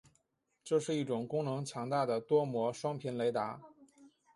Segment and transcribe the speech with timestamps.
[0.63, 3.61] 这是一种功能强大的多模双频雷达。